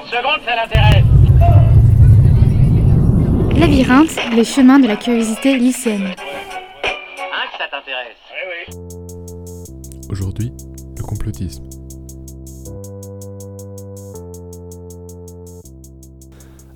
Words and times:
Une 0.00 0.10
seconde, 0.10 0.40
ça 0.44 0.54
l'intéresse. 0.56 1.04
Labyrinthe, 3.58 4.16
les 4.34 4.44
chemins 4.44 4.78
de 4.78 4.86
la 4.86 4.96
curiosité 4.96 5.56
lycéenne. 5.56 6.06
Hein, 6.06 7.46
que 7.52 7.58
ça 7.58 7.68
t'intéresse 7.70 8.16
Oui, 8.30 8.42
oui. 8.50 10.06
Aujourd'hui, 10.10 10.52
le 10.96 11.02
complotisme. 11.02 11.64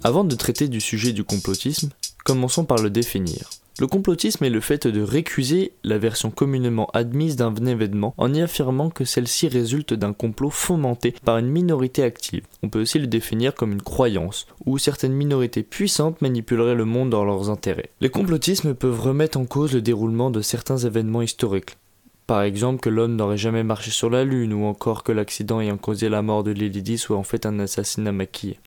Avant 0.04 0.24
de 0.24 0.34
traiter 0.34 0.68
du 0.68 0.80
sujet 0.80 1.12
du 1.12 1.22
complotisme, 1.22 1.90
commençons 2.24 2.64
par 2.64 2.78
le 2.78 2.90
définir. 2.90 3.48
Le 3.80 3.86
complotisme 3.86 4.44
est 4.44 4.50
le 4.50 4.60
fait 4.60 4.86
de 4.86 5.00
récuser 5.00 5.72
la 5.82 5.96
version 5.96 6.30
communément 6.30 6.90
admise 6.92 7.36
d'un 7.36 7.54
événement 7.54 8.14
en 8.18 8.32
y 8.34 8.42
affirmant 8.42 8.90
que 8.90 9.06
celle-ci 9.06 9.48
résulte 9.48 9.94
d'un 9.94 10.12
complot 10.12 10.50
fomenté 10.50 11.14
par 11.24 11.38
une 11.38 11.48
minorité 11.48 12.02
active. 12.02 12.44
On 12.62 12.68
peut 12.68 12.82
aussi 12.82 12.98
le 12.98 13.06
définir 13.06 13.54
comme 13.54 13.72
une 13.72 13.82
croyance, 13.82 14.46
où 14.66 14.76
certaines 14.76 15.14
minorités 15.14 15.62
puissantes 15.62 16.20
manipuleraient 16.20 16.74
le 16.74 16.84
monde 16.84 17.10
dans 17.10 17.24
leurs 17.24 17.48
intérêts. 17.48 17.90
Les 18.02 18.10
complotismes 18.10 18.74
peuvent 18.74 19.00
remettre 19.00 19.38
en 19.38 19.46
cause 19.46 19.72
le 19.72 19.80
déroulement 19.80 20.30
de 20.30 20.42
certains 20.42 20.78
événements 20.78 21.22
historiques. 21.22 21.78
Par 22.26 22.42
exemple 22.42 22.80
que 22.80 22.90
l'homme 22.90 23.16
n'aurait 23.16 23.38
jamais 23.38 23.64
marché 23.64 23.90
sur 23.90 24.10
la 24.10 24.24
Lune, 24.24 24.52
ou 24.52 24.64
encore 24.64 25.02
que 25.02 25.12
l'accident 25.12 25.60
ayant 25.60 25.78
causé 25.78 26.10
la 26.10 26.22
mort 26.22 26.44
de 26.44 26.52
Lady 26.52 26.98
soit 26.98 27.16
en 27.16 27.24
fait 27.24 27.46
un 27.46 27.58
assassinat 27.58 28.12
maquillé. 28.12 28.58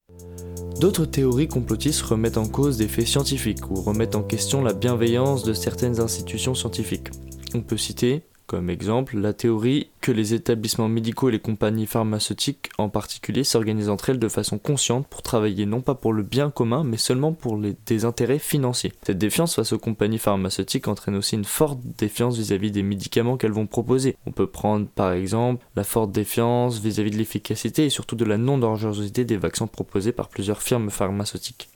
D'autres 0.79 1.05
théories 1.05 1.47
complotistes 1.47 2.01
remettent 2.01 2.37
en 2.37 2.47
cause 2.47 2.77
des 2.77 2.89
faits 2.89 3.07
scientifiques 3.07 3.71
ou 3.71 3.75
remettent 3.75 4.15
en 4.15 4.23
question 4.23 4.61
la 4.61 4.73
bienveillance 4.73 5.43
de 5.43 5.53
certaines 5.53 6.01
institutions 6.01 6.53
scientifiques. 6.53 7.09
On 7.53 7.61
peut 7.61 7.77
citer 7.77 8.23
comme 8.47 8.69
exemple, 8.69 9.17
la 9.17 9.33
théorie 9.33 9.89
que 10.01 10.11
les 10.11 10.35
établissements 10.35 10.87
médicaux 10.87 11.29
et 11.29 11.31
les 11.31 11.39
compagnies 11.39 11.87
pharmaceutiques 11.87 12.69
en 12.77 12.89
particulier 12.89 13.43
s'organisent 13.43 13.89
entre 13.89 14.11
elles 14.11 14.19
de 14.19 14.27
façon 14.27 14.59
consciente 14.59 15.07
pour 15.07 15.23
travailler 15.23 15.65
non 15.65 15.81
pas 15.81 15.95
pour 15.95 16.13
le 16.13 16.21
bien 16.21 16.51
commun 16.51 16.83
mais 16.83 16.97
seulement 16.97 17.33
pour 17.33 17.57
des 17.57 18.05
intérêts 18.05 18.37
financiers. 18.37 18.93
Cette 19.03 19.17
défiance 19.17 19.55
face 19.55 19.73
aux 19.73 19.79
compagnies 19.79 20.19
pharmaceutiques 20.19 20.87
entraîne 20.87 21.15
aussi 21.15 21.35
une 21.35 21.43
forte 21.43 21.79
défiance 21.97 22.37
vis-à-vis 22.37 22.71
des 22.71 22.83
médicaments 22.83 23.37
qu'elles 23.37 23.51
vont 23.51 23.65
proposer. 23.65 24.15
On 24.27 24.31
peut 24.31 24.47
prendre 24.47 24.87
par 24.87 25.13
exemple 25.13 25.65
la 25.75 25.83
forte 25.83 26.11
défiance 26.11 26.79
vis-à-vis 26.79 27.11
de 27.11 27.17
l'efficacité 27.17 27.85
et 27.85 27.89
surtout 27.89 28.15
de 28.15 28.25
la 28.25 28.37
non-dangerosité 28.37 29.25
des 29.25 29.37
vaccins 29.37 29.67
proposés 29.67 30.11
par 30.11 30.29
plusieurs 30.29 30.61
firmes 30.61 30.91
pharmaceutiques. 30.91 31.69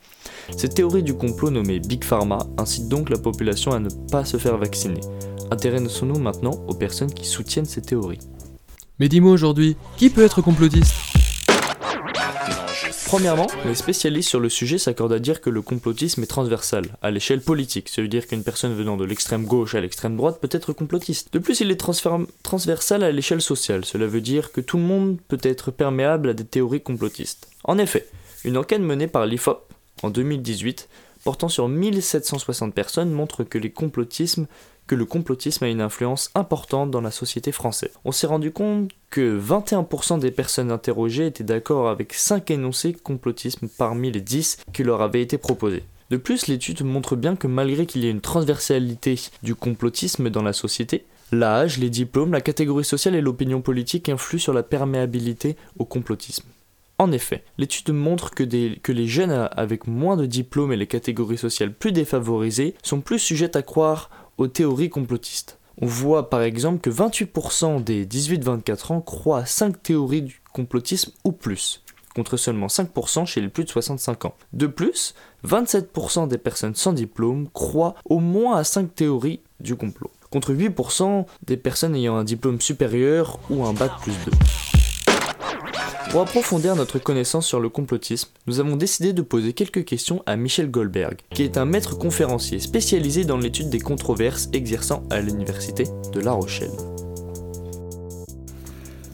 Cette 0.55 0.75
théorie 0.75 1.03
du 1.03 1.13
complot 1.13 1.49
nommée 1.49 1.79
Big 1.79 2.03
Pharma 2.03 2.39
incite 2.57 2.87
donc 2.87 3.09
la 3.09 3.17
population 3.17 3.71
à 3.71 3.79
ne 3.79 3.89
pas 4.11 4.25
se 4.25 4.37
faire 4.37 4.57
vacciner. 4.57 5.01
Intéressons-nous 5.51 6.19
maintenant 6.19 6.63
aux 6.67 6.75
personnes 6.75 7.11
qui 7.11 7.25
soutiennent 7.25 7.65
ces 7.65 7.81
théories. 7.81 8.19
Mais 8.99 9.09
dis-moi 9.09 9.31
aujourd'hui, 9.31 9.77
qui 9.97 10.09
peut 10.09 10.23
être 10.23 10.41
complotiste? 10.41 10.93
Premièrement, 13.07 13.47
les 13.65 13.73
spécialistes 13.73 14.29
sur 14.29 14.39
le 14.39 14.49
sujet 14.49 14.77
s'accordent 14.77 15.13
à 15.13 15.19
dire 15.19 15.41
que 15.41 15.49
le 15.49 15.63
complotisme 15.63 16.21
est 16.21 16.27
transversal, 16.27 16.85
à 17.01 17.09
l'échelle 17.09 17.41
politique. 17.41 17.89
Ça 17.89 18.03
veut 18.03 18.07
dire 18.07 18.27
qu'une 18.27 18.43
personne 18.43 18.75
venant 18.75 18.97
de 18.97 19.05
l'extrême 19.05 19.45
gauche 19.45 19.73
à 19.73 19.81
l'extrême 19.81 20.15
droite 20.15 20.39
peut 20.39 20.49
être 20.51 20.73
complotiste. 20.73 21.33
De 21.33 21.39
plus, 21.39 21.61
il 21.61 21.71
est 21.71 21.79
transversal 22.43 23.03
à 23.03 23.11
l'échelle 23.11 23.41
sociale. 23.41 23.85
Cela 23.85 24.05
veut 24.05 24.21
dire 24.21 24.51
que 24.51 24.61
tout 24.61 24.77
le 24.77 24.83
monde 24.83 25.17
peut 25.27 25.39
être 25.41 25.71
perméable 25.71 26.29
à 26.29 26.33
des 26.33 26.45
théories 26.45 26.81
complotistes. 26.81 27.49
En 27.63 27.79
effet, 27.79 28.07
une 28.43 28.57
enquête 28.57 28.81
menée 28.81 29.07
par 29.07 29.25
l'IFOP 29.25 29.67
en 30.03 30.11
2018 30.11 30.87
portant 31.23 31.49
sur 31.49 31.67
1760 31.67 32.73
personnes 32.73 33.11
montre 33.11 33.43
que 33.43 33.57
les 33.57 33.71
complotismes 33.71 34.47
que 34.89 34.95
le 34.95 35.05
complotisme 35.05 35.65
a 35.65 35.69
une 35.69 35.81
influence 35.81 36.31
importante 36.33 36.89
dans 36.89 36.99
la 36.99 37.11
société 37.11 37.51
française. 37.51 37.91
On 38.05 38.11
s'est 38.11 38.25
rendu 38.25 38.51
compte 38.51 38.89
que 39.11 39.39
21% 39.39 40.17
des 40.17 40.31
personnes 40.31 40.71
interrogées 40.71 41.27
étaient 41.27 41.43
d'accord 41.43 41.89
avec 41.89 42.11
5 42.13 42.49
énoncés 42.49 42.93
complotisme 42.93 43.67
parmi 43.77 44.11
les 44.11 44.19
10 44.19 44.57
qui 44.73 44.83
leur 44.83 45.03
avaient 45.03 45.21
été 45.21 45.37
proposés. 45.37 45.83
De 46.09 46.17
plus, 46.17 46.47
l'étude 46.47 46.83
montre 46.83 47.15
bien 47.15 47.35
que 47.35 47.45
malgré 47.45 47.85
qu'il 47.85 48.03
y 48.03 48.07
ait 48.07 48.11
une 48.11 48.19
transversalité 48.19 49.19
du 49.43 49.53
complotisme 49.53 50.31
dans 50.31 50.41
la 50.41 50.53
société, 50.53 51.05
l'âge, 51.31 51.77
les 51.77 51.91
diplômes, 51.91 52.33
la 52.33 52.41
catégorie 52.41 52.83
sociale 52.83 53.13
et 53.13 53.21
l'opinion 53.21 53.61
politique 53.61 54.09
influent 54.09 54.41
sur 54.41 54.53
la 54.53 54.63
perméabilité 54.63 55.55
au 55.77 55.85
complotisme. 55.85 56.47
En 56.97 57.13
effet, 57.13 57.43
l'étude 57.57 57.93
montre 57.93 58.31
que, 58.31 58.43
les 58.43 59.07
jeunes 59.07 59.49
avec 59.51 59.87
moins 59.87 60.17
de 60.17 60.25
diplômes 60.25 60.73
et 60.73 60.77
les 60.77 60.87
catégories 60.87 61.37
sociales 61.37 61.73
plus 61.73 61.93
défavorisées 61.93 62.73
sont 62.83 62.99
plus 62.99 63.19
sujettes 63.19 63.55
à 63.55 63.61
croire 63.61 64.09
aux 64.39 64.47
théories 64.47 64.89
complotistes. 64.89 65.59
On 65.81 65.85
voit 65.85 66.29
par 66.29 66.41
exemple 66.41 66.79
que 66.79 66.89
28% 66.89 67.83
des 67.83 68.05
18-24 68.05 68.93
ans 68.93 69.01
croient 69.01 69.39
à 69.39 69.45
5 69.45 69.83
théories 69.83 70.23
du 70.23 70.41
complotisme 70.51 71.11
ou 71.23 71.31
plus, 71.31 71.83
contre 72.15 72.37
seulement 72.37 72.67
5% 72.67 73.25
chez 73.25 73.41
les 73.41 73.49
plus 73.49 73.65
de 73.65 73.69
65 73.69 74.25
ans. 74.25 74.35
De 74.53 74.67
plus, 74.67 75.13
27% 75.45 76.27
des 76.27 76.37
personnes 76.37 76.75
sans 76.75 76.93
diplôme 76.93 77.49
croient 77.53 77.95
au 78.05 78.19
moins 78.19 78.57
à 78.57 78.63
5 78.63 78.95
théories 78.95 79.41
du 79.59 79.75
complot, 79.75 80.11
contre 80.31 80.53
8% 80.53 81.25
des 81.45 81.57
personnes 81.57 81.95
ayant 81.95 82.15
un 82.15 82.23
diplôme 82.23 82.59
supérieur 82.59 83.39
ou 83.49 83.65
un 83.65 83.73
bac 83.73 83.91
plus 84.01 84.13
2. 84.25 84.31
Pour 86.09 86.21
approfondir 86.21 86.75
notre 86.75 86.97
connaissance 86.97 87.45
sur 87.45 87.59
le 87.59 87.69
complotisme, 87.69 88.31
nous 88.47 88.59
avons 88.59 88.75
décidé 88.75 89.13
de 89.13 89.21
poser 89.21 89.53
quelques 89.53 89.85
questions 89.85 90.23
à 90.25 90.37
Michel 90.37 90.71
Goldberg, 90.71 91.19
qui 91.29 91.43
est 91.43 91.55
un 91.55 91.65
maître 91.65 91.99
conférencier 91.99 92.59
spécialisé 92.59 93.25
dans 93.25 93.37
l'étude 93.37 93.69
des 93.69 93.79
controverses 93.79 94.49
exerçant 94.51 95.03
à 95.11 95.21
l'université 95.21 95.83
de 96.11 96.19
La 96.19 96.31
Rochelle. 96.31 96.71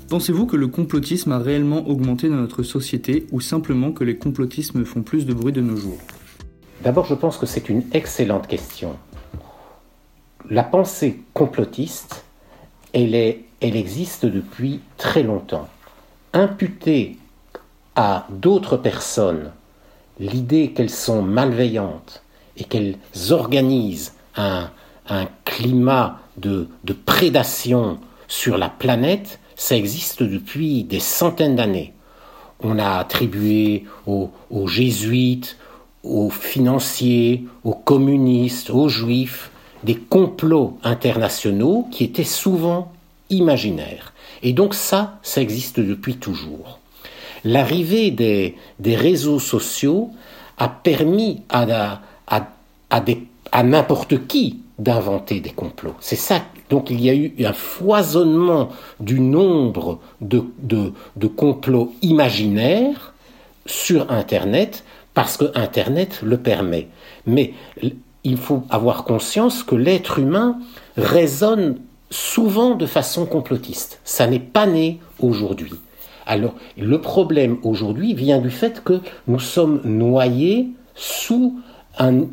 Pensez-vous 0.07 0.45
que 0.45 0.55
le 0.55 0.69
complotisme 0.69 1.33
a 1.33 1.39
réellement 1.39 1.85
augmenté 1.85 2.29
dans 2.29 2.35
notre 2.35 2.63
société 2.63 3.27
ou 3.33 3.41
simplement 3.41 3.91
que 3.91 4.05
les 4.05 4.17
complotismes 4.17 4.85
font 4.85 5.03
plus 5.03 5.25
de 5.25 5.33
bruit 5.33 5.51
de 5.51 5.59
nos 5.59 5.75
jours? 5.75 5.99
D'abord, 6.81 7.07
je 7.07 7.15
pense 7.15 7.37
que 7.37 7.45
c'est 7.45 7.67
une 7.67 7.83
excellente 7.91 8.47
question. 8.47 8.95
La 10.49 10.63
pensée 10.63 11.19
complotiste, 11.33 12.23
elle, 12.93 13.15
est, 13.15 13.41
elle 13.59 13.75
existe 13.75 14.25
depuis 14.25 14.79
très 14.95 15.23
longtemps 15.23 15.67
imputer 16.35 17.17
à 17.95 18.27
d'autres 18.29 18.77
personnes 18.77 19.51
l'idée 20.19 20.71
qu'elles 20.71 20.89
sont 20.89 21.21
malveillantes 21.21 22.21
et 22.57 22.65
qu'elles 22.65 22.97
organisent 23.31 24.13
un, 24.35 24.69
climat 25.45 26.19
de, 26.37 26.67
prédation 27.05 27.99
sur 28.27 28.57
la 28.57 28.69
planète, 28.69 29.39
ça 29.55 29.75
existe 29.77 30.23
depuis 30.23 30.83
des 30.83 30.99
centaines 30.99 31.55
d'années. 31.55 31.93
On 32.61 32.79
a 32.79 32.97
attribué 32.97 33.85
aux, 34.07 34.31
aux, 34.49 34.67
jésuites, 34.67 35.57
aux 36.03 36.29
financiers, 36.29 37.45
aux 37.63 37.73
communistes, 37.73 38.69
aux 38.69 38.89
juifs, 38.89 39.51
des 39.83 39.95
complots 39.95 40.77
internationaux 40.83 41.87
qui 41.91 42.03
étaient 42.03 42.23
souvent 42.23 42.91
imaginaires. 43.29 44.13
Et 44.43 44.53
donc 44.53 44.73
ça, 44.73 45.19
ça 45.23 45.41
existe 45.41 45.79
depuis 45.79 46.17
toujours. 46.17 46.79
L'arrivée 47.43 48.11
des, 48.11 48.55
réseaux 48.95 49.39
sociaux 49.39 50.11
a 50.57 50.67
permis 50.67 51.41
à, 51.49 52.01
n'importe 53.63 54.27
qui 54.27 54.59
d'inventer 54.79 55.39
des 55.39 55.51
complots. 55.51 55.95
C'est 55.99 56.15
ça. 56.15 56.41
Donc 56.69 56.89
il 56.89 56.99
y 56.99 57.09
a 57.09 57.13
eu 57.13 57.33
un 57.45 57.53
foisonnement 57.53 58.69
du 58.99 59.19
nombre 59.19 59.99
de, 60.21 60.43
de, 60.59 60.91
de 61.15 61.27
complots 61.27 61.93
imaginaires 62.01 63.13
sur 63.65 64.11
Internet 64.11 64.83
parce 65.13 65.37
que 65.37 65.45
Internet 65.55 66.19
le 66.23 66.37
permet. 66.37 66.87
Mais 67.25 67.53
il 68.23 68.37
faut 68.37 68.63
avoir 68.69 69.05
conscience 69.05 69.63
que 69.63 69.75
l'être 69.75 70.19
humain 70.19 70.59
raisonne 70.97 71.77
souvent 72.09 72.75
de 72.75 72.85
façon 72.85 73.25
complotiste. 73.25 73.99
Ça 74.03 74.27
n'est 74.27 74.39
pas 74.39 74.65
né 74.65 74.99
aujourd'hui. 75.19 75.73
Alors, 76.25 76.55
le 76.77 76.99
problème 76.99 77.57
aujourd'hui 77.63 78.13
vient 78.13 78.39
du 78.39 78.49
fait 78.49 78.83
que 78.83 78.99
nous 79.27 79.39
sommes 79.39 79.81
noyés 79.83 80.69
sous 80.95 81.59
un, 81.97 82.25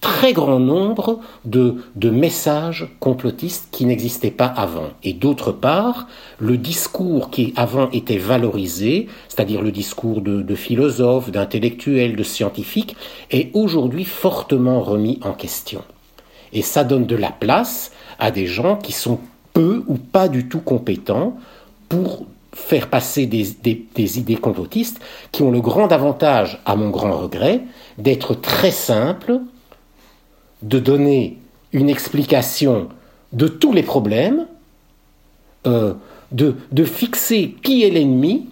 très 0.00 0.34
grand 0.34 0.58
nombre 0.58 1.20
de, 1.46 1.76
messages 2.10 2.88
complotistes 3.00 3.68
qui 3.70 3.86
n'existaient 3.86 4.30
pas 4.30 4.46
avant. 4.46 4.88
Et 5.02 5.14
d'autre 5.14 5.52
part, 5.52 6.08
le 6.38 6.58
discours 6.58 7.30
qui 7.30 7.54
avant 7.56 7.88
était 7.90 8.18
valorisé, 8.18 9.08
c'est-à-dire 9.28 9.62
le 9.62 9.72
discours 9.72 10.20
de, 10.20 10.54
philosophes, 10.54 11.30
d'intellectuels, 11.30 12.16
de 12.16 12.22
scientifiques, 12.22 12.96
est 13.30 13.50
aujourd'hui 13.54 14.04
fortement 14.04 14.82
remis 14.82 15.20
en 15.22 15.32
question. 15.32 15.82
Et 16.52 16.62
ça 16.62 16.84
donne 16.84 17.06
de 17.06 17.16
la 17.16 17.30
place 17.30 17.92
à 18.18 18.30
des 18.30 18.46
gens 18.46 18.76
qui 18.76 18.92
sont 18.92 19.20
peu 19.52 19.84
ou 19.86 19.94
pas 19.96 20.28
du 20.28 20.48
tout 20.48 20.60
compétents 20.60 21.36
pour 21.88 22.26
faire 22.52 22.88
passer 22.88 23.26
des, 23.26 24.18
idées 24.18 24.36
complotistes 24.36 25.00
qui 25.32 25.42
ont 25.42 25.50
le 25.50 25.60
grand 25.60 25.90
avantage, 25.92 26.60
à 26.64 26.76
mon 26.76 26.90
grand 26.90 27.16
regret, 27.16 27.62
d'être 27.98 28.34
très 28.34 28.70
simples, 28.70 29.40
de 30.62 30.78
donner 30.78 31.38
une 31.72 31.90
explication 31.90 32.88
de 33.32 33.48
tous 33.48 33.72
les 33.72 33.82
problèmes, 33.82 34.46
euh, 35.66 35.94
de, 36.30 36.84
fixer 36.84 37.56
qui 37.62 37.82
est 37.82 37.90
l'ennemi 37.90 38.48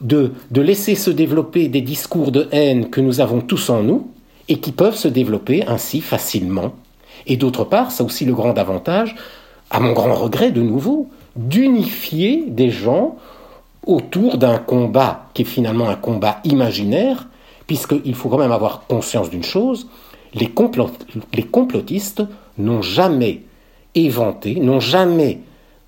de 0.00 0.32
laisser 0.54 0.94
se 0.94 1.10
développer 1.10 1.68
des 1.68 1.80
discours 1.80 2.30
de 2.30 2.48
haine 2.52 2.90
que 2.90 3.00
nous 3.00 3.20
avons 3.20 3.40
tous 3.40 3.70
en 3.70 3.82
nous 3.82 4.10
et 4.48 4.58
qui 4.60 4.72
peuvent 4.72 4.96
se 4.96 5.08
développer 5.08 5.64
ainsi 5.66 6.00
facilement. 6.00 6.74
Et 7.26 7.36
d'autre 7.36 7.64
part, 7.64 7.90
ça 7.90 8.04
aussi 8.04 8.24
le 8.24 8.34
grand 8.34 8.56
avantage, 8.56 9.16
à 9.70 9.80
mon 9.80 9.92
grand 9.92 10.14
regret 10.14 10.50
de 10.50 10.62
nouveau, 10.62 11.08
d'unifier 11.34 12.44
des 12.46 12.70
gens 12.70 13.16
autour 13.86 14.38
d'un 14.38 14.58
combat 14.58 15.28
qui 15.34 15.42
est 15.42 15.46
finalement 15.46 15.88
un 15.88 15.96
combat 15.96 16.40
imaginaire, 16.44 17.28
puisqu'il 17.66 18.14
faut 18.14 18.28
quand 18.28 18.38
même 18.38 18.52
avoir 18.52 18.86
conscience 18.86 19.30
d'une 19.30 19.44
chose, 19.44 19.88
les, 20.34 20.52
les 21.34 21.42
complotistes 21.42 22.22
n'ont 22.58 22.82
jamais 22.82 23.42
éventé, 23.94 24.56
n'ont 24.56 24.80
jamais 24.80 25.40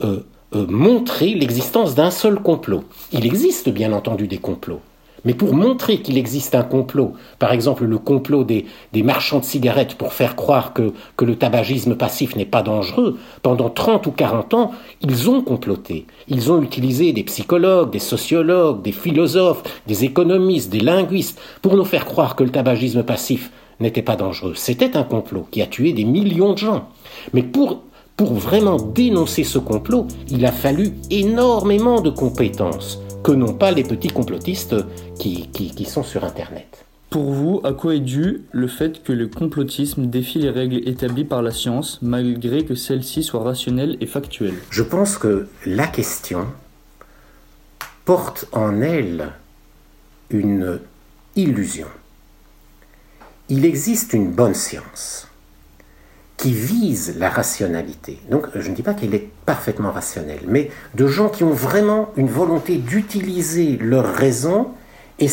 euh, 0.02 0.20
euh, 0.54 0.66
montré 0.68 1.34
l'existence 1.34 1.94
d'un 1.94 2.10
seul 2.10 2.40
complot. 2.40 2.84
Il 3.12 3.26
existe 3.26 3.68
bien 3.68 3.92
entendu 3.92 4.26
des 4.26 4.38
complots. 4.38 4.80
Mais 5.28 5.34
pour 5.34 5.52
montrer 5.52 6.00
qu'il 6.00 6.16
existe 6.16 6.54
un 6.54 6.62
complot, 6.62 7.12
par 7.38 7.52
exemple 7.52 7.84
le 7.84 7.98
complot 7.98 8.44
des, 8.44 8.64
marchands 8.94 9.40
de 9.40 9.44
cigarettes 9.44 9.94
pour 9.94 10.14
faire 10.14 10.36
croire 10.36 10.72
que, 10.72 10.94
le 11.22 11.36
tabagisme 11.36 11.96
passif 11.96 12.34
n'est 12.34 12.46
pas 12.46 12.62
dangereux, 12.62 13.18
pendant 13.42 13.68
30 13.68 14.06
ou 14.06 14.10
40 14.10 14.54
ans, 14.54 14.70
ils 15.02 15.28
ont 15.28 15.42
comploté. 15.42 16.06
Ils 16.28 16.50
ont 16.50 16.62
utilisé 16.62 17.12
des 17.12 17.24
psychologues, 17.24 17.90
des 17.90 17.98
sociologues, 17.98 18.80
des 18.80 18.92
philosophes, 18.92 19.64
des 19.86 20.06
économistes, 20.06 20.70
des 20.70 20.80
linguistes, 20.80 21.38
pour 21.60 21.76
nous 21.76 21.84
faire 21.84 22.06
croire 22.06 22.34
que 22.34 22.44
le 22.44 22.50
tabagisme 22.50 23.02
passif 23.02 23.50
n'était 23.80 24.00
pas 24.00 24.16
dangereux. 24.16 24.54
C'était 24.54 24.96
un 24.96 25.04
complot 25.04 25.46
qui 25.50 25.60
a 25.60 25.66
tué 25.66 25.92
des 25.92 26.04
millions 26.04 26.54
de 26.54 26.58
gens. 26.58 26.88
Mais 27.34 27.42
pour 27.42 27.82
vraiment 28.18 28.76
dénoncer 28.76 29.44
ce 29.44 29.58
complot, 29.58 30.06
il 30.30 30.46
a 30.46 30.52
fallu 30.52 30.94
énormément 31.10 32.00
de 32.00 32.08
compétences 32.08 32.98
que 33.28 33.32
n'ont 33.34 33.52
pas 33.52 33.72
les 33.72 33.82
petits 33.82 34.08
complotistes 34.08 34.74
qui, 35.18 35.48
qui, 35.50 35.84
sont 35.84 36.02
sur 36.02 36.24
Internet. 36.24 36.86
Pour 37.10 37.30
vous, 37.30 37.60
à 37.62 37.74
quoi 37.74 37.94
est 37.94 38.00
dû 38.00 38.44
le 38.52 38.68
fait 38.68 39.02
que 39.02 39.12
le 39.12 39.28
complotisme 39.28 40.06
défie 40.06 40.38
les 40.38 40.48
règles 40.48 40.88
établies 40.88 41.26
par 41.26 41.42
la 41.42 41.50
science, 41.50 41.98
malgré 42.00 42.64
que 42.64 42.74
celles-ci 42.74 43.22
soient 43.22 43.42
rationnelles 43.42 43.98
et 44.00 44.06
factuelles? 44.06 44.56
Je 44.70 44.82
pense 44.82 45.18
que 45.18 45.46
la 45.66 45.86
question 45.86 46.46
porte 48.06 48.48
en 48.52 48.80
elle 48.80 49.32
une 50.30 50.80
illusion. 51.36 51.88
Il 53.50 53.66
existe 53.66 54.14
une 54.14 54.30
bonne 54.30 54.54
science 54.54 55.27
qui 56.38 56.52
vise 56.52 57.16
la 57.18 57.28
rationalité. 57.28 58.18
Donc 58.30 58.46
je 58.54 58.70
ne 58.70 58.74
dis 58.74 58.82
pas 58.82 58.94
qu'il 58.94 59.14
est 59.14 59.28
parfaitement 59.44 59.90
rationnel, 59.90 60.38
mais 60.46 60.70
de 60.94 61.06
gens 61.06 61.28
qui 61.28 61.44
ont 61.44 61.52
vraiment 61.52 62.10
une 62.16 62.28
volonté 62.28 62.76
d'utiliser 62.76 63.76
leur 63.76 64.06
raison 64.14 64.68
et, 65.18 65.26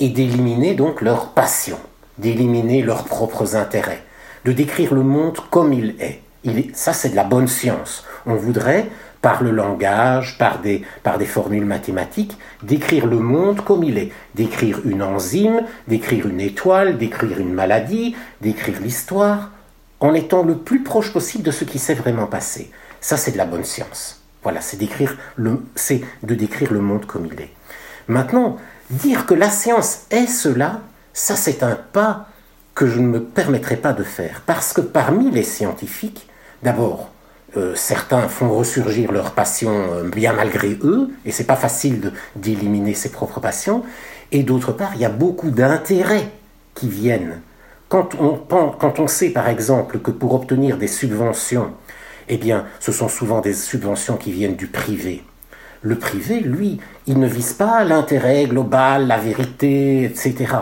d'éliminer 0.00 0.74
donc 0.74 1.02
leur 1.02 1.28
passion, 1.28 1.76
d'éliminer 2.16 2.82
leurs 2.82 3.04
propres 3.04 3.56
intérêts, 3.56 4.02
de 4.46 4.52
décrire 4.52 4.94
le 4.94 5.02
monde 5.02 5.36
comme 5.50 5.74
il 5.74 5.96
est. 6.00 6.22
Ça 6.72 6.94
c'est 6.94 7.10
de 7.10 7.16
la 7.16 7.24
bonne 7.24 7.46
science. 7.46 8.04
On 8.24 8.34
voudrait 8.34 8.88
par 9.20 9.42
le 9.42 9.50
langage, 9.50 10.38
par 10.38 10.58
des 10.60 11.26
formules 11.26 11.66
mathématiques, 11.66 12.38
décrire 12.62 13.06
le 13.06 13.18
monde 13.18 13.60
comme 13.60 13.84
il 13.84 13.98
est, 13.98 14.10
décrire 14.34 14.80
une 14.86 15.02
enzyme, 15.02 15.60
décrire 15.86 16.26
une 16.26 16.40
étoile, 16.40 16.96
décrire 16.96 17.38
une 17.38 17.52
maladie, 17.52 18.16
décrire 18.40 18.80
l'histoire 18.80 19.50
en 20.02 20.14
étant 20.14 20.42
le 20.42 20.58
plus 20.58 20.82
proche 20.82 21.12
possible 21.12 21.44
de 21.44 21.52
ce 21.52 21.64
qui 21.64 21.78
s'est 21.78 21.94
vraiment 21.94 22.26
passé. 22.26 22.70
Ça, 23.00 23.16
c'est 23.16 23.30
de 23.30 23.38
la 23.38 23.46
bonne 23.46 23.64
science. 23.64 24.20
Voilà, 24.42 24.60
c'est 24.60 24.76
de 24.76 26.34
décrire 26.34 26.72
le 26.72 26.80
monde 26.80 27.06
comme 27.06 27.26
il 27.26 27.40
est. 27.40 27.52
Maintenant, 28.08 28.56
dire 28.90 29.26
que 29.26 29.34
la 29.34 29.48
science 29.48 30.00
est 30.10 30.26
cela, 30.26 30.80
ça 31.12 31.36
c'est 31.36 31.62
un 31.62 31.76
pas 31.76 32.26
que 32.74 32.88
je 32.88 32.98
ne 32.98 33.06
me 33.06 33.22
permettrai 33.22 33.76
pas 33.76 33.92
de 33.92 34.02
faire, 34.02 34.42
parce 34.44 34.72
que 34.72 34.80
parmi 34.80 35.30
les 35.30 35.44
scientifiques, 35.44 36.28
d'abord, 36.64 37.10
euh, 37.56 37.74
certains 37.76 38.26
font 38.26 38.50
ressurgir 38.50 39.12
leur 39.12 39.32
passion 39.32 39.70
euh, 39.70 40.08
bien 40.08 40.32
malgré 40.32 40.78
eux, 40.82 41.10
et 41.24 41.30
c'est 41.30 41.44
pas 41.44 41.54
facile 41.54 42.12
d'éliminer 42.34 42.94
ses 42.94 43.12
propres 43.12 43.38
passions, 43.38 43.84
et 44.32 44.42
d'autre 44.42 44.72
part, 44.72 44.92
il 44.96 45.02
y 45.02 45.04
a 45.04 45.10
beaucoup 45.10 45.50
d'intérêts 45.50 46.28
qui 46.74 46.88
viennent 46.88 47.40
quand 47.92 49.00
on, 49.00 49.06
sait 49.06 49.28
par 49.28 49.50
exemple 49.50 49.98
que 49.98 50.10
pour 50.10 50.32
obtenir 50.32 50.78
des 50.78 50.88
subventions, 50.88 51.72
eh 52.30 52.38
bien, 52.38 52.64
ce 52.80 52.90
sont 52.90 53.08
souvent 53.08 53.42
des 53.42 53.52
subventions 53.52 54.16
qui 54.16 54.32
viennent 54.32 54.56
du 54.56 54.66
privé. 54.66 55.22
Le 55.82 55.98
privé, 55.98 56.40
lui, 56.40 56.80
il 57.06 57.18
ne 57.18 57.26
vise 57.26 57.52
pas 57.52 57.84
l'intérêt 57.84 58.46
global, 58.46 59.08
la 59.08 59.18
vérité, 59.18 60.04
etc. 60.04 60.54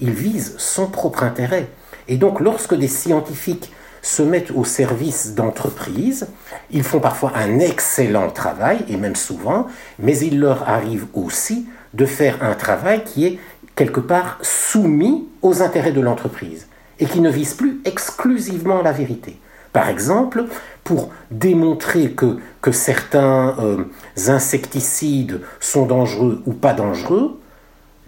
Il 0.00 0.12
vise 0.12 0.54
son 0.56 0.86
propre 0.86 1.24
intérêt. 1.24 1.66
Et 2.06 2.16
donc, 2.16 2.40
lorsque 2.40 2.74
des 2.74 2.88
scientifiques 2.88 3.70
se 4.00 4.22
mettent 4.22 4.52
au 4.52 4.64
service 4.64 5.34
d'entreprises, 5.34 6.28
ils 6.70 6.84
font 6.84 7.00
parfois 7.00 7.32
un 7.34 7.58
excellent 7.58 8.30
travail, 8.30 8.78
et 8.88 8.96
même 8.96 9.16
souvent, 9.16 9.66
mais 9.98 10.16
il 10.16 10.40
leur 10.40 10.66
arrive 10.66 11.04
aussi 11.12 11.66
de 11.92 12.06
faire 12.06 12.42
un 12.42 12.54
travail 12.54 13.04
qui 13.04 13.26
est 13.26 13.38
quelque 13.76 14.00
part 14.00 14.38
soumis 14.40 15.28
aux 15.42 15.60
intérêts 15.60 15.92
de 15.92 16.00
l'entreprise 16.00 16.67
et 17.00 17.06
qui 17.06 17.20
ne 17.20 17.30
vise 17.30 17.54
plus 17.54 17.80
exclusivement 17.84 18.82
la 18.82 18.92
vérité. 18.92 19.38
Par 19.72 19.88
exemple, 19.88 20.44
pour 20.82 21.10
démontrer 21.30 22.12
que, 22.12 22.38
que 22.60 22.72
certains 22.72 23.54
euh, 23.60 23.84
insecticides 24.28 25.40
sont 25.60 25.86
dangereux 25.86 26.42
ou 26.46 26.52
pas 26.52 26.72
dangereux, 26.72 27.38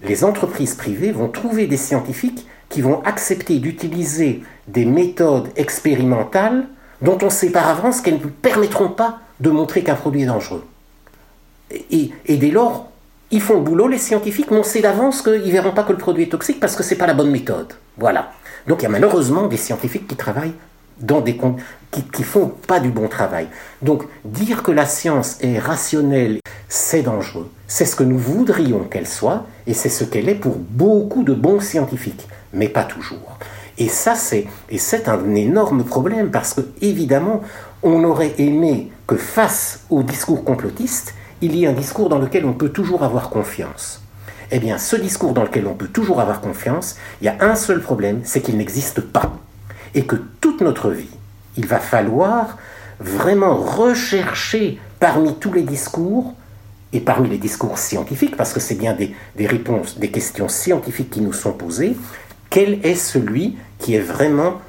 les 0.03 0.25
entreprises 0.25 0.75
privées 0.75 1.13
vont 1.13 1.29
trouver 1.29 1.67
des 1.67 1.77
scientifiques 1.77 2.47
qui 2.71 2.81
vont 2.81 3.03
accepter 3.05 3.59
d'utiliser 3.59 4.43
des 4.69 4.87
méthodes 4.87 5.49
expérimentales 5.57 6.67
dont 7.03 7.19
on 7.23 7.31
sait 7.31 7.51
par 7.51 7.69
avance 7.69 8.01
qu'elles 8.01 8.21
ne 8.21 8.29
permettront 8.29 8.89
pas 8.89 9.19
de 9.41 9.51
montrer 9.51 9.83
qu'un 9.83 9.95
produit 9.95 10.23
est 10.23 10.27
dangereux. 10.27 10.65
Et, 11.71 12.11
dès 12.29 12.51
lors, 12.51 12.91
ils 13.31 13.41
font 13.41 13.55
le 13.55 13.61
boulot, 13.61 13.89
les 13.89 13.99
scientifiques, 13.99 14.51
mais 14.51 14.59
on 14.59 14.65
sait 14.65 14.81
d'avance 14.81 15.23
qu'ils 15.23 15.45
ne 15.45 15.51
verront 15.51 15.73
pas 15.73 15.85
que 15.85 15.93
le 15.93 15.99
produit 15.99 16.25
est 16.25 16.29
toxique 16.29 16.61
parce 16.61 16.75
que 16.75 16.83
ce 16.83 16.91
n'est 16.91 16.99
pas 16.99 17.07
la 17.07 17.15
bonne 17.15 17.31
méthode. 17.31 17.75
Voilà. 17.97 18.33
Donc 18.67 18.81
il 18.81 18.85
y 18.85 18.87
a 18.87 18.91
malheureusement 18.91 19.47
des 19.47 19.57
scientifiques 19.57 20.07
qui 20.07 20.17
travaillent 20.17 20.55
dans 21.01 21.21
des 21.21 21.39
qui, 21.91 22.03
qui 22.03 22.23
font 22.23 22.53
pas 22.67 22.81
du 22.81 22.91
bon 22.91 23.09
travail. 23.09 23.49
Donc 23.83 24.05
dire 24.25 24.63
que 24.63 24.71
la 24.71 24.87
science 24.87 25.39
est 25.41 25.59
rationnelle, 25.59 26.41
c'est 26.69 27.03
dangereux. 27.03 27.51
C'est 27.67 27.87
ce 27.87 27.97
que 27.97 28.05
nous 28.05 28.19
voudrions 28.19 28.85
qu'elle 28.85 29.07
soit, 29.07 29.47
et 29.67 29.75
c'est 29.75 29.89
ce 29.89 30.05
qu'elle 30.05 30.29
est 30.29 30.35
pour 30.35 30.57
beaucoup 30.57 31.23
de 31.23 31.35
bons 31.35 31.61
scientifiques, 31.61 32.29
mais 32.53 32.69
pas 32.69 32.85
toujours. 32.85 33.39
Et 33.79 33.89
ça, 33.89 34.15
c'est 34.15 34.47
c'est 34.77 35.09
un 35.09 35.35
énorme 35.35 35.85
problème 35.85 36.31
parce 36.31 36.55
que 36.55 36.61
évidemment, 36.83 37.41
on 37.83 38.05
aurait 38.05 38.35
aimé 38.39 38.91
que 39.07 39.17
face 39.17 39.81
au 39.89 40.03
discours 40.03 40.45
complotiste, 40.45 41.15
il 41.41 41.57
y 41.57 41.65
ait 41.65 41.69
un 41.69 41.73
discours 41.73 42.11
dans 42.11 42.19
lequel 42.19 42.45
on 42.45 42.53
peut 42.53 42.69
toujours 42.69 43.03
avoir 43.03 43.31
confiance. 43.31 44.03
Eh 44.53 44.59
bien, 44.59 44.79
ce 44.79 44.97
discours 44.97 45.33
dans 45.33 45.45
lequel 45.45 45.67
on 45.67 45.75
peut 45.75 45.89
toujours 45.89 46.21
avoir 46.21 46.41
confiance, 46.41 46.97
il 47.21 47.27
y 47.27 47.29
a 47.29 47.37
un 47.41 47.55
seul 47.55 47.81
problème, 47.81 48.21
c'est 48.25 48.41
qu'il 48.41 48.57
n'existe 48.57 49.01
pas. 49.01 49.33
Et 49.95 50.05
que 50.05 50.17
toute 50.41 50.61
notre 50.61 50.91
vie, 50.91 51.11
il 51.57 51.67
va 51.67 51.79
falloir 51.79 52.59
vraiment 52.99 53.55
rechercher 53.55 54.79
parmi 54.99 55.35
tous 55.37 55.53
les 55.53 55.63
discours, 55.63 56.35
et 56.93 57.01
parmi 57.01 57.29
les 57.29 57.39
discours 57.39 57.79
scientifiques, 57.79 58.37
parce 58.37 58.53
que 58.53 58.61
c'est 58.61 58.75
bien 58.75 58.95
des, 58.95 59.15
réponses, 59.47 59.99
des 59.99 60.11
questions 60.11 60.49
scientifiques 60.49 61.11
qui 61.11 61.21
nous 61.21 61.33
sont 61.33 61.53
posées, 61.53 61.97
quel 62.51 62.85
est 62.85 62.97
celui 62.97 63.57
qui 63.79 63.95
est 63.95 64.01
vraiment 64.01 64.61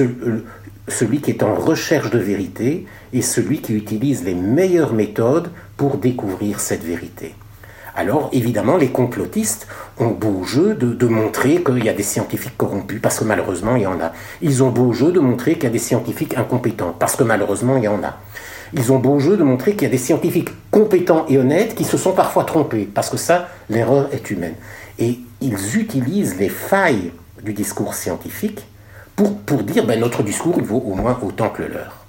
euh, 0.00 0.40
celui 0.88 1.20
qui 1.20 1.30
est 1.30 1.42
en 1.42 1.54
recherche 1.54 2.10
de 2.10 2.18
vérité 2.18 2.86
et 3.12 3.20
celui 3.20 3.60
qui 3.60 3.74
utilise 3.74 4.24
les 4.24 4.34
meilleures 4.34 4.94
méthodes 4.94 5.50
pour 5.76 5.98
découvrir 5.98 6.60
cette 6.60 6.82
vérité? 6.82 7.34
Alors 7.96 8.28
évidemment, 8.32 8.76
les 8.76 8.88
complotistes 8.88 9.68
ont 9.98 10.08
beau 10.08 10.42
jeu 10.44 10.74
de, 10.74 11.06
montrer 11.06 11.62
qu'il 11.62 11.84
y 11.84 11.88
a 11.88 11.92
des 11.92 12.02
scientifiques 12.02 12.56
corrompus, 12.56 13.00
parce 13.00 13.20
que 13.20 13.24
malheureusement, 13.24 13.76
il 13.76 13.82
y 13.82 13.86
en 13.86 14.00
a. 14.00 14.12
Ils 14.42 14.62
ont 14.64 14.70
beau 14.70 14.92
jeu 14.92 15.12
de 15.12 15.20
montrer 15.20 15.54
qu'il 15.54 15.64
y 15.64 15.66
a 15.68 15.70
des 15.70 15.78
scientifiques 15.78 16.36
incompétents, 16.36 16.94
parce 16.98 17.14
que 17.14 17.22
malheureusement, 17.22 17.76
il 17.76 17.84
y 17.84 17.88
en 17.88 18.02
a. 18.02 18.16
Ils 18.72 18.90
ont 18.90 18.98
beau 18.98 19.20
jeu 19.20 19.36
de 19.36 19.44
montrer 19.44 19.72
qu'il 19.72 19.82
y 19.82 19.86
a 19.86 19.90
des 19.90 19.98
scientifiques 19.98 20.50
compétents 20.72 21.26
et 21.28 21.38
honnêtes 21.38 21.76
qui 21.76 21.84
se 21.84 21.96
sont 21.96 22.12
parfois 22.12 22.44
trompés, 22.44 22.88
parce 22.92 23.10
que 23.10 23.16
ça, 23.16 23.48
l'erreur 23.70 24.08
est 24.12 24.28
humaine. 24.30 24.54
Et 24.98 25.20
ils 25.40 25.78
utilisent 25.78 26.36
les 26.38 26.48
failles 26.48 27.12
du 27.44 27.52
discours 27.52 27.94
scientifique 27.94 28.66
pour, 29.14 29.62
dire 29.62 29.86
ben, 29.86 30.00
notre 30.00 30.24
discours 30.24 30.60
vaut 30.60 30.82
au 30.84 30.94
moins 30.94 31.18
autant 31.22 31.50
que 31.50 31.62
le 31.62 31.68
leur. 31.68 32.04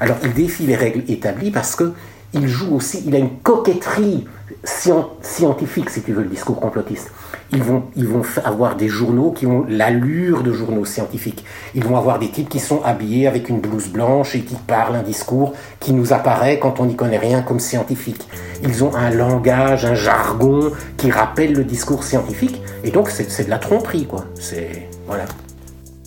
Alors 0.00 0.16
ils 0.24 0.34
défient 0.34 0.66
les 0.66 0.76
règles 0.76 1.04
établies 1.10 1.50
parce 1.50 1.76
que 1.76 1.92
il 2.34 2.48
joue 2.48 2.76
aussi, 2.76 3.02
il 3.06 3.14
a 3.14 3.18
une 3.18 3.38
coquetterie 3.38 4.24
scientifique, 4.64 5.90
si 5.90 6.02
tu 6.02 6.12
veux, 6.12 6.22
le 6.22 6.28
discours 6.28 6.60
complotiste. 6.60 7.10
ils 7.52 7.62
vont, 7.62 7.84
ils 7.96 8.06
vont 8.06 8.22
avoir 8.44 8.76
des 8.76 8.88
journaux 8.88 9.32
qui 9.32 9.46
ont 9.46 9.64
l'allure 9.68 10.42
de 10.42 10.52
journaux 10.52 10.84
scientifiques. 10.84 11.44
Ils 11.74 11.84
vont 11.84 11.96
avoir 11.96 12.18
des 12.18 12.28
types 12.28 12.48
qui 12.48 12.60
sont 12.60 12.82
habillés 12.82 13.26
avec 13.26 13.48
une 13.48 13.60
blouse 13.60 13.88
blanche 13.88 14.34
et 14.34 14.42
qui 14.42 14.54
parlent 14.54 14.94
un 14.94 15.02
discours 15.02 15.54
qui 15.80 15.92
nous 15.92 16.12
apparaît 16.12 16.58
quand 16.58 16.80
on 16.80 16.86
n'y 16.86 16.96
connaît 16.96 17.18
rien 17.18 17.42
comme 17.42 17.60
scientifique. 17.60 18.26
Ils 18.62 18.84
ont 18.84 18.94
un 18.94 19.10
langage, 19.10 19.84
un 19.84 19.94
jargon 19.94 20.70
qui 20.96 21.10
rappelle 21.10 21.52
le 21.52 21.64
discours 21.64 22.04
scientifique. 22.04 22.62
Et 22.84 22.90
donc 22.90 23.10
c'est 23.10 23.44
de 23.44 23.50
la 23.50 23.58
tromperie, 23.58 24.06
quoi. 24.06 24.24
C'est 24.34 24.88
voilà. 25.06 25.24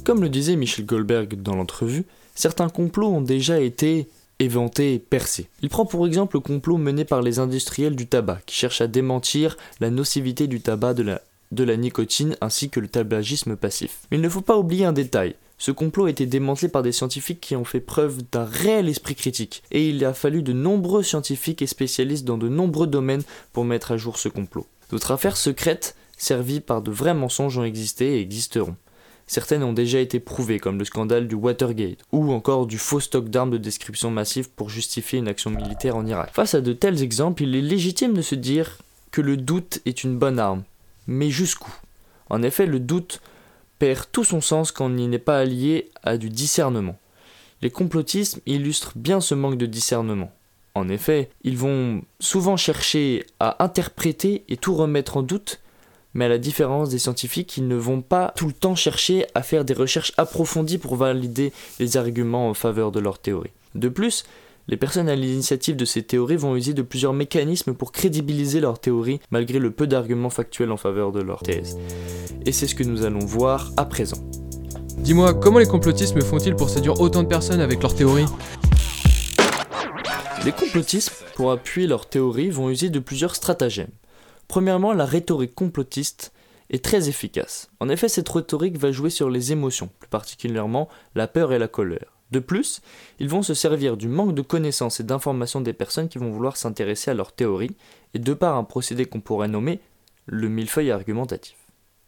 Comme 0.06 0.22
le 0.22 0.30
disait 0.30 0.56
Michel 0.56 0.86
Goldberg 0.86 1.42
dans 1.42 1.56
l'entrevue, 1.56 2.06
certains 2.36 2.70
complots 2.70 3.10
ont 3.10 3.22
déjà 3.22 3.60
été 3.60 4.08
éventés 4.40 4.94
et 4.94 5.00
percés. 5.00 5.48
Il 5.62 5.70
prend 5.70 5.86
pour 5.86 6.06
exemple 6.08 6.36
le 6.36 6.42
complot 6.42 6.78
mené 6.78 7.06
par 7.06 7.22
les 7.22 7.40
industriels 7.40 7.96
du 7.96 8.08
tabac, 8.08 8.40
qui 8.46 8.56
cherchent 8.56 8.82
à 8.82 8.88
démentir 8.88 9.58
la 9.80 9.90
nocivité 9.90 10.48
du 10.48 10.62
tabac 10.62 10.94
de 10.94 11.04
la, 11.04 11.22
de 11.52 11.64
la 11.64 11.78
nicotine 11.78 12.36
ainsi 12.42 12.70
que 12.70 12.80
le 12.80 12.88
tabagisme 12.88 13.56
passif. 13.56 14.02
Mais 14.12 14.18
il 14.18 14.22
ne 14.22 14.30
faut 14.30 14.42
pas 14.42 14.58
oublier 14.58 14.86
un 14.86 14.94
détail. 14.94 15.36
Ce 15.58 15.72
complot 15.72 16.06
a 16.06 16.10
été 16.10 16.26
démantelé 16.26 16.68
par 16.68 16.84
des 16.84 16.92
scientifiques 16.92 17.40
qui 17.40 17.56
ont 17.56 17.64
fait 17.64 17.80
preuve 17.80 18.18
d'un 18.32 18.44
réel 18.44 18.90
esprit 18.90 19.16
critique, 19.16 19.64
et 19.72 19.90
il 19.90 20.04
a 20.04 20.14
fallu 20.14 20.44
de 20.44 20.52
nombreux 20.52 21.04
scientifiques 21.04 21.62
et 21.62 21.68
spécialistes 21.68 22.26
dans 22.26 22.38
de 22.38 22.50
nombreux 22.50 22.88
domaines 22.88 23.24
pour 23.54 23.64
mettre 23.64 23.94
à 23.94 23.98
jour 23.98 24.18
ce 24.18 24.28
complot. 24.28 24.68
D'autres 24.92 25.12
affaires 25.12 25.38
secrètes, 25.38 25.96
servies 26.18 26.60
par 26.60 26.82
de 26.82 26.92
vrais 26.92 27.14
mensonges, 27.14 27.58
ont 27.58 27.64
existé 27.64 28.18
et 28.18 28.22
existeront. 28.22 28.76
Certaines 29.28 29.64
ont 29.64 29.74
déjà 29.74 30.00
été 30.00 30.20
prouvées, 30.20 30.60
comme 30.60 30.78
le 30.78 30.86
scandale 30.86 31.28
du 31.28 31.36
Watergate, 31.36 32.00
ou 32.12 32.32
encore 32.32 32.68
du 32.68 32.78
faux 32.78 33.00
stock 33.00 33.30
d'armes 33.30 33.52
de 33.52 33.58
description 33.58 34.12
massive 34.12 34.50
pour 34.52 34.70
justifier 34.70 35.20
une 35.20 35.28
action 35.28 35.50
militaire 35.50 35.96
en 35.96 36.06
Irak. 36.06 36.30
Face 36.34 36.54
à 36.54 36.62
de 36.62 36.74
tels 36.74 37.02
exemples, 37.02 37.44
il 37.44 37.56
est 37.56 37.62
légitime 37.62 38.14
de 38.14 38.22
se 38.22 38.36
dire 38.36 38.78
que 39.12 39.22
le 39.22 39.38
doute 39.38 39.80
est 39.86 40.04
une 40.04 40.18
bonne 40.18 40.40
arme. 40.40 40.64
Mais 41.08 41.30
jusqu'où? 41.30 41.74
En 42.30 42.44
effet, 42.44 42.66
le 42.66 42.80
doute 42.80 43.22
perd 43.80 44.06
tout 44.12 44.24
son 44.24 44.42
sens 44.42 44.72
quand 44.72 44.96
il 44.96 45.10
n'est 45.10 45.20
pas 45.20 45.40
allié 45.40 45.90
à 46.04 46.18
du 46.18 46.30
discernement. 46.30 46.98
Les 47.62 47.72
complotismes 47.72 48.42
illustrent 48.46 48.94
bien 48.96 49.22
ce 49.22 49.34
manque 49.34 49.58
de 49.58 49.66
discernement. 49.66 50.32
En 50.76 50.90
effet, 50.90 51.30
ils 51.44 51.58
vont 51.58 52.04
souvent 52.20 52.58
chercher 52.58 53.26
à 53.40 53.64
interpréter 53.64 54.44
et 54.50 54.58
tout 54.58 54.76
remettre 54.76 55.18
en 55.18 55.24
doute, 55.24 55.62
mais 56.16 56.26
à 56.26 56.30
la 56.30 56.38
différence 56.40 56.90
des 56.90 56.98
scientifiques, 56.98 57.58
ils 57.58 57.68
ne 57.68 57.76
vont 57.76 58.02
pas 58.02 58.34
tout 58.36 58.48
le 58.48 58.54
temps 58.54 58.74
chercher 58.74 59.28
à 59.36 59.44
faire 59.44 59.66
des 59.66 59.74
recherches 59.74 60.14
approfondies 60.18 60.80
pour 60.80 60.96
valider 60.96 61.52
les 61.80 61.98
arguments 61.98 62.50
en 62.50 62.54
faveur 62.56 62.92
de 62.92 63.02
leur 63.02 63.20
théorie. 63.20 63.52
De 63.76 63.90
plus, 63.90 64.24
les 64.68 64.78
personnes 64.78 65.10
à 65.10 65.16
l'initiative 65.16 65.76
de 65.76 65.86
ces 65.86 66.02
théories 66.02 66.38
vont 66.38 66.56
user 66.56 66.74
de 66.74 66.82
plusieurs 66.82 67.14
mécanismes 67.14 67.74
pour 67.74 67.92
crédibiliser 67.92 68.62
leur 68.62 68.80
théorie 68.80 69.20
malgré 69.30 69.60
le 69.60 69.70
peu 69.70 69.86
d'arguments 69.88 70.30
factuels 70.30 70.72
en 70.72 70.78
faveur 70.78 71.12
de 71.12 71.22
leur 71.22 71.44
thèse. 71.44 71.78
Et 72.46 72.52
c'est 72.52 72.66
ce 72.66 72.74
que 72.76 72.84
nous 72.84 73.04
allons 73.04 73.20
voir 73.20 73.72
à 73.78 73.86
présent. 73.86 74.18
Dis-moi, 74.98 75.34
comment 75.34 75.60
les 75.60 75.68
complotistes 75.68 76.20
font-ils 76.24 76.56
pour 76.56 76.70
séduire 76.70 77.00
autant 77.02 77.24
de 77.24 77.28
personnes 77.28 77.60
avec 77.60 77.82
leurs 77.84 77.94
théories 77.94 78.26
Les 80.46 80.54
complotistes, 80.54 81.12
pour 81.36 81.52
appuyer 81.52 81.88
leur 81.88 82.08
théorie, 82.08 82.50
vont 82.50 82.70
user 82.70 82.90
de 82.90 83.00
plusieurs 83.00 83.36
stratagèmes. 83.36 83.92
Premièrement, 84.48 84.94
la 84.94 85.06
rhétorique 85.06 85.56
complotiste 85.56 86.32
est 86.70 86.84
très 86.84 87.10
efficace. 87.10 87.70
En 87.80 87.90
effet, 87.90 88.08
cette 88.08 88.30
rhétorique 88.30 88.78
va 88.78 88.92
jouer 88.92 89.10
sur 89.10 89.30
les 89.30 89.52
émotions, 89.52 89.90
plus 90.00 90.10
particulièrement 90.10 90.90
la 91.14 91.28
peur 91.28 91.54
et 91.54 91.60
la 91.60 91.68
colère. 91.68 92.14
De 92.32 92.40
plus, 92.40 92.82
ils 93.20 93.30
vont 93.30 93.44
se 93.44 93.54
servir 93.54 93.98
du 93.98 94.08
manque 94.08 94.34
de 94.34 94.42
connaissances 94.42 95.00
et 95.00 95.04
d'informations 95.04 95.62
des 95.62 95.74
personnes 95.74 96.10
qui 96.10 96.18
vont 96.18 96.32
vouloir 96.32 96.58
s'intéresser 96.58 97.12
à 97.12 97.14
leur 97.14 97.32
théorie, 97.32 97.76
et 98.14 98.20
de 98.20 98.34
par 98.34 98.56
un 98.56 98.64
procédé 98.64 99.06
qu'on 99.06 99.22
pourrait 99.22 99.48
nommer 99.48 99.80
le 100.26 100.50
millefeuille 100.50 100.92
argumentatif. 100.92 101.56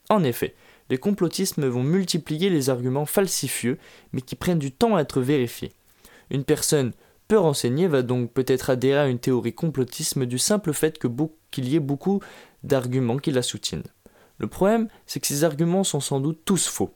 En 0.09 0.23
effet, 0.23 0.55
les 0.89 0.97
complotismes 0.97 1.67
vont 1.67 1.83
multiplier 1.83 2.49
les 2.49 2.69
arguments 2.69 3.05
falsifieux, 3.05 3.77
mais 4.13 4.21
qui 4.21 4.35
prennent 4.35 4.59
du 4.59 4.71
temps 4.71 4.95
à 4.95 5.01
être 5.01 5.21
vérifiés. 5.21 5.73
Une 6.29 6.43
personne 6.43 6.93
peu 7.27 7.37
renseignée 7.37 7.87
va 7.87 8.01
donc 8.01 8.31
peut-être 8.31 8.69
adhérer 8.69 8.99
à 8.99 9.07
une 9.07 9.19
théorie 9.19 9.53
complotisme 9.53 10.25
du 10.25 10.37
simple 10.37 10.73
fait 10.73 10.99
qu'il 11.51 11.69
y 11.69 11.75
ait 11.75 11.79
beaucoup 11.79 12.21
d'arguments 12.63 13.17
qui 13.17 13.31
la 13.31 13.41
soutiennent. 13.41 13.83
Le 14.37 14.47
problème, 14.47 14.87
c'est 15.05 15.19
que 15.19 15.27
ces 15.27 15.43
arguments 15.43 15.83
sont 15.83 15.99
sans 15.99 16.19
doute 16.19 16.41
tous 16.45 16.67
faux. 16.67 16.93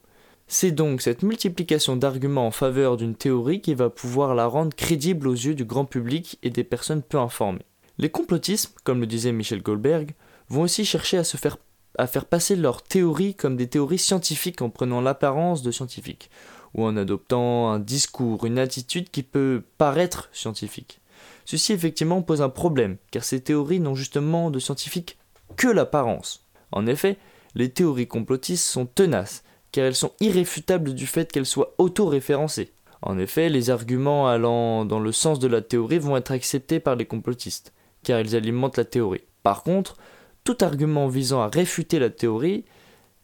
C'est 0.48 0.72
donc 0.72 1.02
cette 1.02 1.24
multiplication 1.24 1.96
d'arguments 1.96 2.48
en 2.48 2.52
faveur 2.52 2.98
d'une 2.98 3.16
théorie 3.16 3.62
qui 3.62 3.74
va 3.74 3.90
pouvoir 3.90 4.36
la 4.36 4.48
rendre 4.48 4.76
crédible 4.76 5.28
aux 5.28 5.34
yeux 5.34 5.56
du 5.56 5.66
grand 5.66 5.86
public 5.86 6.38
et 6.44 6.50
des 6.50 6.64
personnes 6.64 7.02
peu 7.02 7.18
informées. 7.18 7.66
Les 7.98 8.10
complotismes, 8.10 8.74
comme 8.84 9.00
le 9.00 9.08
disait 9.08 9.32
Michel 9.32 9.62
Goldberg, 9.62 10.12
vont 10.50 10.64
aussi 10.64 10.86
chercher 10.86 11.18
à 11.18 11.24
se 11.24 11.38
faire 11.38 11.58
à 11.98 12.08
faire 12.08 12.26
passer 12.26 12.56
leurs 12.56 12.82
théories 12.82 13.36
comme 13.36 13.58
des 13.58 13.68
théories 13.68 13.98
scientifiques 13.98 14.62
en 14.62 14.70
prenant 14.70 15.02
l'apparence 15.02 15.62
de 15.62 15.72
scientifiques, 15.72 16.30
ou 16.74 16.86
en 16.86 16.98
adoptant 16.98 17.72
un 17.72 17.80
discours, 17.80 18.46
une 18.46 18.60
attitude 18.60 19.10
qui 19.10 19.24
peut 19.24 19.64
paraître 19.78 20.30
scientifique. 20.32 21.00
Ceci 21.46 21.74
effectivement 21.74 22.22
pose 22.22 22.42
un 22.42 22.50
problème, 22.50 22.98
car 23.12 23.24
ces 23.24 23.42
théories 23.42 23.80
n'ont 23.80 23.96
justement 23.96 24.52
de 24.52 24.60
scientifique 24.60 25.18
que 25.58 25.68
l'apparence. 25.68 26.46
En 26.72 26.88
effet, 26.88 27.18
les 27.56 27.70
théories 27.70 28.08
complotistes 28.08 28.66
sont 28.66 28.86
tenaces, 28.86 29.44
car 29.72 29.86
elles 29.86 29.96
sont 29.96 30.14
irréfutables 30.20 30.94
du 30.94 31.08
fait 31.08 31.32
qu'elles 31.32 31.46
soient 31.46 31.74
auto-référencées. 31.78 32.74
En 33.02 33.18
effet, 33.18 33.50
les 33.50 33.70
arguments 33.70 34.28
allant 34.28 34.86
dans 34.86 35.00
le 35.00 35.12
sens 35.12 35.40
de 35.40 35.48
la 35.48 35.62
théorie 35.62 36.00
vont 36.00 36.18
être 36.18 36.32
acceptés 36.32 36.80
par 36.80 36.96
les 36.96 37.06
complotistes, 37.06 37.74
car 38.04 38.20
ils 38.20 38.36
alimentent 38.36 38.78
la 38.78 38.86
théorie. 38.86 39.24
Par 39.44 39.64
contre, 39.64 39.98
tout 40.44 40.58
argument 40.62 41.08
visant 41.08 41.42
à 41.42 41.48
réfuter 41.48 42.00
la 42.00 42.10
théorie 42.10 42.66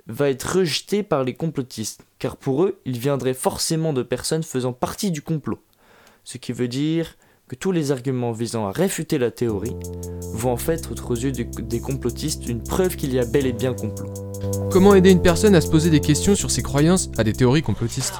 va 0.07 0.29
être 0.29 0.57
rejeté 0.57 1.03
par 1.03 1.23
les 1.23 1.33
complotistes, 1.33 2.05
car 2.19 2.37
pour 2.37 2.63
eux, 2.63 2.79
il 2.85 2.97
viendrait 2.97 3.33
forcément 3.33 3.93
de 3.93 4.03
personnes 4.03 4.43
faisant 4.43 4.73
partie 4.73 5.11
du 5.11 5.21
complot. 5.21 5.59
Ce 6.23 6.37
qui 6.37 6.53
veut 6.53 6.67
dire 6.67 7.15
que 7.47 7.55
tous 7.55 7.71
les 7.71 7.91
arguments 7.91 8.33
visant 8.33 8.67
à 8.67 8.71
réfuter 8.71 9.17
la 9.17 9.31
théorie 9.31 9.75
vont 10.33 10.51
en 10.51 10.57
fait 10.57 10.89
être 10.91 11.11
aux 11.11 11.15
yeux 11.15 11.31
des 11.31 11.79
complotistes 11.79 12.47
une 12.47 12.61
preuve 12.61 12.97
qu'il 12.97 13.13
y 13.13 13.19
a 13.19 13.25
bel 13.25 13.45
et 13.45 13.53
bien 13.53 13.73
complot. 13.73 14.11
Comment 14.69 14.93
aider 14.95 15.11
une 15.11 15.21
personne 15.21 15.55
à 15.55 15.61
se 15.61 15.69
poser 15.69 15.89
des 15.89 16.01
questions 16.01 16.35
sur 16.35 16.51
ses 16.51 16.61
croyances 16.61 17.09
à 17.17 17.23
des 17.23 17.33
théories 17.33 17.61
complotistes? 17.61 18.15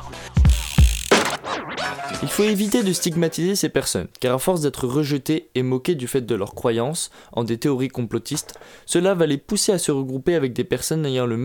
Il 2.23 2.29
faut 2.29 2.43
éviter 2.43 2.83
de 2.83 2.93
stigmatiser 2.93 3.55
ces 3.55 3.69
personnes, 3.69 4.07
car 4.19 4.35
à 4.35 4.39
force 4.39 4.61
d'être 4.61 4.87
rejetées 4.87 5.49
et 5.55 5.61
moquées 5.61 5.95
du 5.95 6.07
fait 6.07 6.21
de 6.21 6.35
leurs 6.35 6.55
croyances 6.55 7.11
en 7.31 7.43
des 7.43 7.57
théories 7.57 7.89
complotistes, 7.89 8.55
cela 8.85 9.13
va 9.13 9.27
les 9.27 9.37
pousser 9.37 9.71
à 9.71 9.77
se 9.77 9.91
regrouper 9.91 10.35
avec 10.35 10.53
des 10.53 10.63
personnes 10.63 11.05
ayant, 11.05 11.27
les 11.27 11.37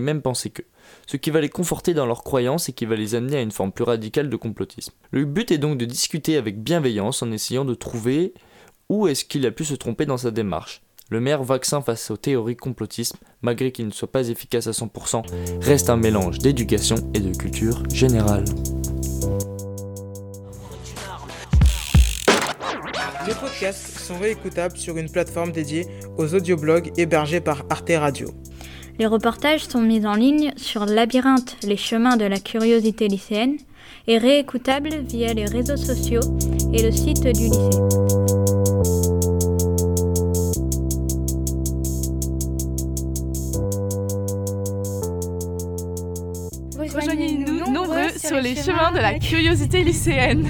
mêmes 0.00 0.22
pensées 0.22 0.50
qu'eux, 0.50 0.64
ce 1.06 1.16
qui 1.16 1.30
va 1.30 1.40
les 1.40 1.48
conforter 1.48 1.92
dans 1.92 2.06
leurs 2.06 2.24
croyances 2.24 2.68
et 2.68 2.72
qui 2.72 2.86
va 2.86 2.96
les 2.96 3.14
amener 3.14 3.36
à 3.36 3.42
une 3.42 3.50
forme 3.50 3.72
plus 3.72 3.84
radicale 3.84 4.30
de 4.30 4.36
complotisme. 4.36 4.92
Le 5.10 5.24
but 5.24 5.50
est 5.50 5.58
donc 5.58 5.76
de 5.76 5.84
discuter 5.84 6.36
avec 6.36 6.62
bienveillance 6.62 7.22
en 7.22 7.30
essayant 7.30 7.64
de 7.64 7.74
trouver 7.74 8.32
où 8.88 9.06
est-ce 9.06 9.24
qu'il 9.24 9.46
a 9.46 9.50
pu 9.50 9.64
se 9.64 9.74
tromper 9.74 10.06
dans 10.06 10.18
sa 10.18 10.30
démarche. 10.30 10.82
Le 11.10 11.20
meilleur 11.20 11.42
vaccin 11.42 11.82
face 11.82 12.10
aux 12.10 12.16
théories 12.16 12.56
complotistes, 12.56 13.16
malgré 13.42 13.72
qu'il 13.72 13.86
ne 13.86 13.92
soit 13.92 14.10
pas 14.10 14.28
efficace 14.28 14.68
à 14.68 14.70
100%, 14.70 15.24
reste 15.60 15.90
un 15.90 15.96
mélange 15.96 16.38
d'éducation 16.38 16.96
et 17.14 17.20
de 17.20 17.36
culture 17.36 17.82
générale. 17.90 18.44
Les 23.30 23.36
podcasts 23.36 24.00
sont 24.00 24.18
réécoutables 24.18 24.76
sur 24.76 24.96
une 24.96 25.08
plateforme 25.08 25.52
dédiée 25.52 25.86
aux 26.18 26.34
audioblogs 26.34 26.90
hébergés 26.96 27.40
par 27.40 27.62
Arte 27.70 27.92
Radio. 27.94 28.28
Les 28.98 29.06
reportages 29.06 29.66
sont 29.66 29.80
mis 29.80 30.04
en 30.04 30.14
ligne 30.14 30.52
sur 30.56 30.84
Labyrinthe, 30.84 31.56
les 31.62 31.76
chemins 31.76 32.16
de 32.16 32.24
la 32.24 32.40
curiosité 32.40 33.06
lycéenne, 33.06 33.56
et 34.08 34.18
réécoutables 34.18 34.96
via 35.06 35.32
les 35.32 35.44
réseaux 35.44 35.76
sociaux 35.76 36.22
et 36.74 36.82
le 36.82 36.90
site 36.90 37.22
du 37.22 37.44
lycée. 37.44 37.70
Rejoignez-nous 46.76 47.70
nombreux 47.72 48.08
sur 48.16 48.40
les 48.40 48.56
chemins 48.56 48.90
de 48.90 48.98
la 48.98 49.20
curiosité 49.20 49.84
lycéenne. 49.84 50.48